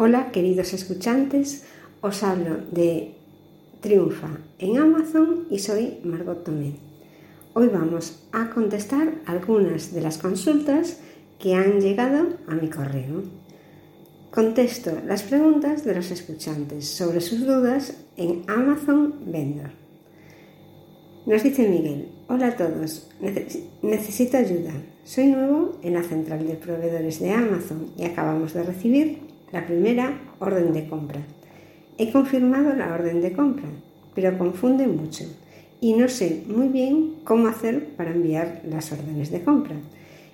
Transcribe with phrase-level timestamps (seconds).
[0.00, 1.64] Hola queridos escuchantes,
[2.02, 3.16] os hablo de
[3.80, 4.28] Triunfa
[4.60, 6.74] en Amazon y soy Margot Tomé.
[7.52, 11.00] Hoy vamos a contestar algunas de las consultas
[11.40, 13.24] que han llegado a mi correo.
[14.30, 19.72] Contesto las preguntas de los escuchantes sobre sus dudas en Amazon Vendor.
[21.26, 23.10] Nos dice Miguel, hola a todos,
[23.82, 24.74] necesito ayuda.
[25.02, 30.20] Soy nuevo en la central de proveedores de Amazon y acabamos de recibir la primera,
[30.38, 31.20] orden de compra.
[31.96, 33.68] He confirmado la orden de compra,
[34.14, 35.24] pero confunde mucho
[35.80, 39.76] y no sé muy bien cómo hacer para enviar las órdenes de compra.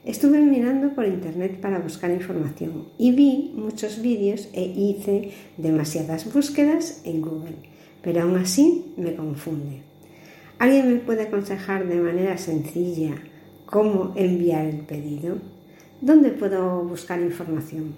[0.05, 7.01] Estuve mirando por internet para buscar información y vi muchos vídeos e hice demasiadas búsquedas
[7.05, 7.57] en Google,
[8.03, 9.81] pero aún así me confunde.
[10.59, 13.15] ¿Alguien me puede aconsejar de manera sencilla
[13.65, 15.39] cómo enviar el pedido?
[16.01, 17.95] ¿Dónde puedo buscar información?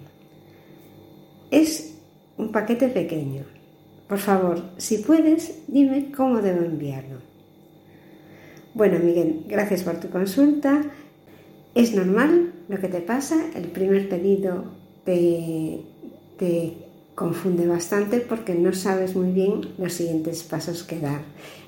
[1.51, 1.95] Es
[2.37, 3.43] un paquete pequeño.
[4.07, 7.17] Por favor, si puedes, dime cómo debo enviarlo.
[8.73, 10.83] Bueno, Miguel, gracias por tu consulta.
[11.73, 13.35] Es normal lo que te pasa.
[13.55, 14.65] El primer pedido
[15.03, 15.83] te,
[17.15, 21.21] confunde bastante porque no sabes muy bien los siguientes pasos que dar.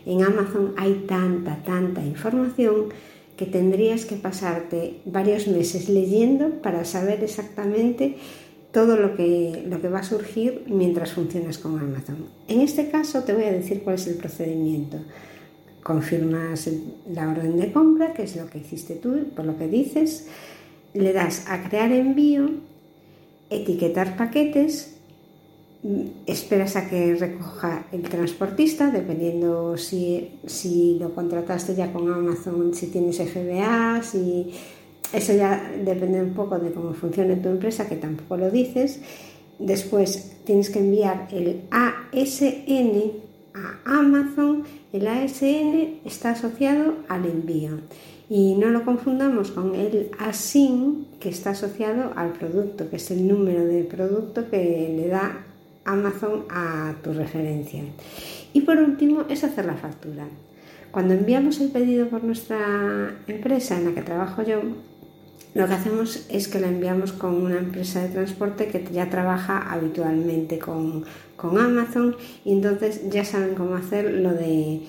[0.06, 2.90] En Amazon hay tanta, tanta información
[3.36, 8.18] que tendrías que pasarte varios meses leyendo para saber exactamente
[8.72, 12.28] todo lo que, lo que va a surgir mientras funcionas con Amazon.
[12.48, 14.98] En este caso te voy a decir cuál es el procedimiento.
[15.82, 16.70] Confirmas
[17.12, 20.28] la orden de compra, que es lo que hiciste tú, por lo que dices,
[20.94, 22.50] le das a crear envío,
[23.50, 24.96] etiquetar paquetes,
[26.28, 32.88] esperas a que recoja el transportista, dependiendo si, si lo contrataste ya con Amazon, si
[32.88, 34.52] tienes FBA, si
[35.14, 39.00] eso ya depende un poco de cómo funcione tu empresa, que tampoco lo dices.
[39.58, 43.12] Después tienes que enviar el ASN
[43.54, 44.64] a Amazon.
[44.94, 47.80] El ASN está asociado al envío.
[48.30, 53.28] Y no lo confundamos con el ASIN, que está asociado al producto, que es el
[53.28, 55.46] número de producto que le da
[55.84, 57.82] Amazon a tu referencia.
[58.54, 60.28] Y por último es hacer la factura.
[60.92, 64.62] Cuando enviamos el pedido por nuestra empresa en la que trabajo yo,
[65.54, 69.72] lo que hacemos es que la enviamos con una empresa de transporte que ya trabaja
[69.72, 71.06] habitualmente con,
[71.42, 74.82] Amazon y entonces ya saben cómo hacer lo de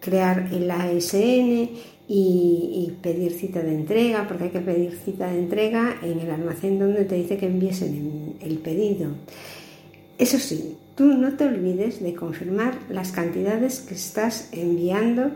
[0.00, 1.70] crear el ASN
[2.08, 6.78] y, pedir cita de entrega, porque hay que pedir cita de entrega en el almacén
[6.78, 9.10] donde te dice que envíes el pedido.
[10.18, 15.30] Eso sí, tú no te olvides de confirmar las cantidades que estás enviando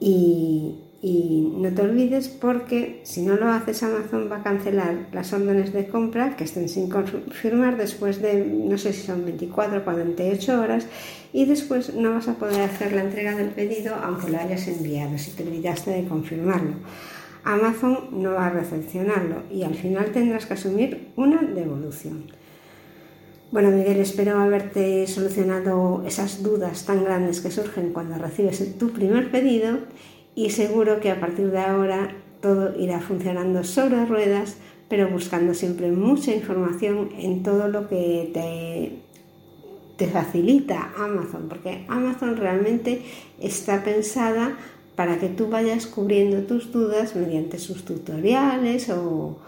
[0.00, 5.32] y, y no te olvides porque si no lo haces Amazon va a cancelar las
[5.32, 9.84] órdenes de compra que estén sin confirmar después de no sé si son 24 o
[9.84, 10.86] 48 horas
[11.32, 15.16] y después no vas a poder hacer la entrega del pedido aunque lo hayas enviado
[15.16, 16.74] si te olvidaste de confirmarlo.
[17.44, 22.26] Amazon no va a recepcionarlo y al final tendrás que asumir una devolución.
[23.50, 29.30] Bueno, Miguel, espero haberte solucionado esas dudas tan grandes que surgen cuando recibes tu primer
[29.30, 29.78] pedido
[30.34, 34.56] y seguro que a partir de ahora todo irá funcionando sobre ruedas,
[34.88, 38.92] pero buscando siempre mucha información en todo lo que te,
[39.96, 43.02] te facilita Amazon, porque Amazon realmente
[43.40, 44.56] está pensada
[44.96, 49.38] para que tú vayas cubriendo tus dudas mediante sus tutoriales o,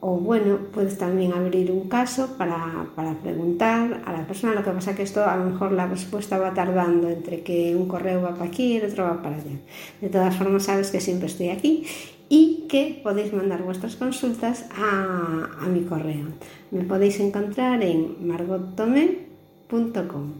[0.00, 2.86] o bueno, puedes también abrir un caso para,
[3.22, 4.54] preguntar a la persona.
[4.54, 7.74] Lo que pasa es que esto a lo mejor la respuesta va tardando entre que
[7.74, 9.58] un correo va para aquí y el otro va para allá.
[10.00, 11.84] De todas formas, sabes que siempre estoy aquí
[12.28, 16.26] y que podéis mandar vuestras consultas a, a mi correo.
[16.70, 20.32] Me podéis encontrar en margottome.com.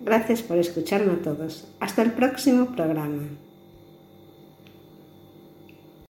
[0.00, 1.68] Gracias por escucharme a todos.
[1.80, 3.24] Hasta el próximo programa.